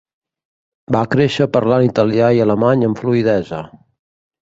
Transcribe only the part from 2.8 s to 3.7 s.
amb fluïdesa.